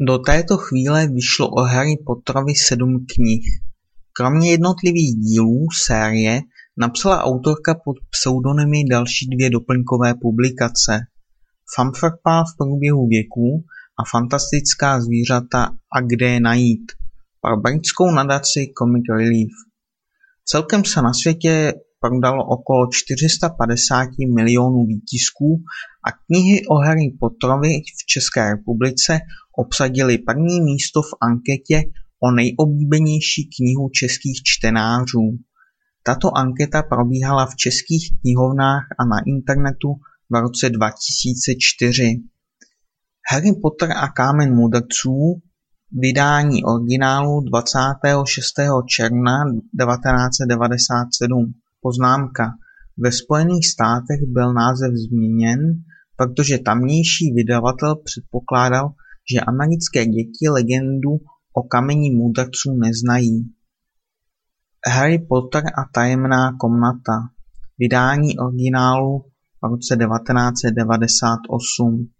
[0.00, 3.44] Do této chvíle vyšlo o Harry Potterovi sedm knih.
[4.12, 6.40] Kromě jednotlivých dílů série
[6.76, 11.00] napsala autorka pod pseudonymy další dvě doplňkové publikace.
[11.76, 13.64] Famfrpa v průběhu věků
[13.98, 15.64] a Fantastická zvířata
[15.96, 16.92] a kde je najít
[17.40, 19.52] pro britskou nadaci Comic Relief.
[20.44, 25.62] Celkem se na světě prodalo okolo 450 milionů výtisků
[26.08, 29.18] a knihy o Harry Potterovi v České republice
[29.58, 31.82] obsadily první místo v anketě
[32.20, 35.38] o nejoblíbenější knihu českých čtenářů.
[36.02, 39.94] Tato anketa probíhala v českých knihovnách a na internetu
[40.30, 42.22] v roce 2004.
[43.32, 45.42] Harry Potter a kámen mudrců
[45.92, 48.44] vydání originálu 26.
[48.96, 51.54] června 1997.
[51.80, 52.52] Poznámka.
[52.98, 55.60] Ve Spojených státech byl název změněn,
[56.16, 58.92] protože tamnější vydavatel předpokládal,
[59.32, 61.10] že americké děti legendu
[61.52, 63.52] o kamení mudrců neznají.
[64.86, 67.12] Harry Potter a tajemná komnata
[67.78, 69.24] Vydání originálu
[69.62, 72.10] v roce 1998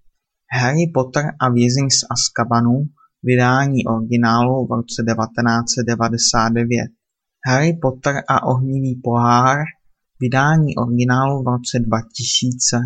[0.60, 2.86] Harry Potter a vězeň z Azkabanu
[3.22, 6.97] Vydání originálu v roce 1999
[7.46, 9.58] Harry Potter a ohnivý pohár
[10.20, 12.76] Vydání originálu v roce 2000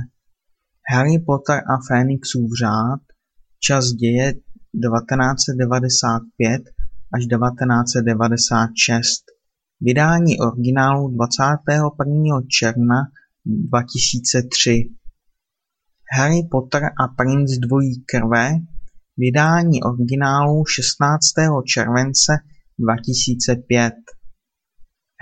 [0.93, 3.01] Harry Potter a Fénixův řád
[3.61, 6.63] Čas děje 1995
[7.15, 9.25] až 1996
[9.81, 12.41] Vydání originálu 21.
[12.59, 13.03] června
[13.45, 14.89] 2003
[16.17, 18.51] Harry Potter a princ dvojí krve
[19.17, 21.23] Vydání originálu 16.
[21.67, 22.33] července
[22.79, 23.95] 2005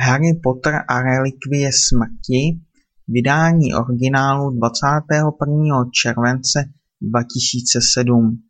[0.02, 2.60] Harry Potter a relikvie smrti
[3.08, 5.84] Vydání originálu 21.
[6.02, 6.64] července
[7.00, 8.42] 2007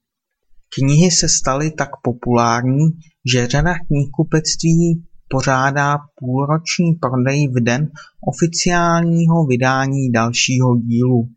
[0.74, 2.88] Knihy se staly tak populární,
[3.32, 7.90] že řada knihkupectví pořádá půlroční prodej v den
[8.32, 11.28] oficiálního vydání dalšího dílu.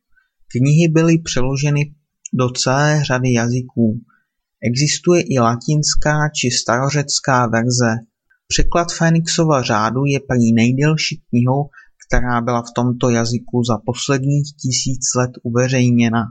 [0.48, 1.96] Knihy byly přeloženy
[2.34, 4.02] do celé řady jazyků.
[4.68, 8.13] Existuje i latinská či starořecká verze.
[8.48, 11.70] Překlad Fénixova řádu je prý nejdelší knihou,
[12.08, 16.24] která byla v tomto jazyku za posledních tisíc let uveřejněna.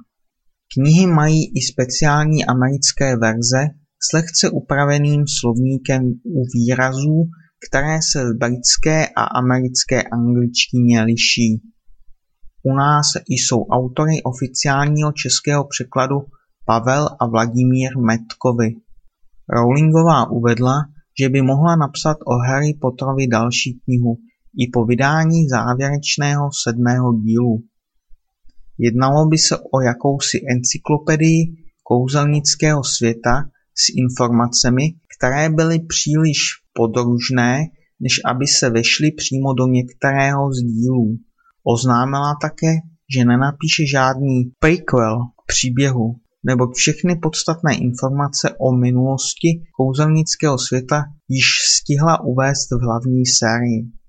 [0.75, 3.62] Knihy mají i speciální americké verze
[4.09, 7.28] s lehce upraveným slovníkem u výrazů,
[7.69, 11.62] které se v britské a americké angličtině liší.
[12.62, 16.17] U nás jsou autory oficiálního českého překladu
[16.67, 18.75] Pavel a Vladimír Metkovi.
[19.49, 20.75] Rowlingová uvedla,
[21.21, 24.19] že by mohla napsat o Harry Potterovi další knihu
[24.59, 27.62] i po vydání závěrečného sedmého dílu.
[28.78, 34.83] Jednalo by se o jakousi encyklopedii kouzelnického světa s informacemi,
[35.19, 36.39] které byly příliš
[36.73, 37.67] podružné,
[38.00, 41.19] než aby se vešly přímo do některého z dílů.
[41.65, 42.75] Oznámila také,
[43.17, 51.44] že nenapíše žádný prequel k příběhu, neboť všechny podstatné informace o minulosti kouzelnického světa již
[51.78, 54.01] stihla uvést v hlavní sérii.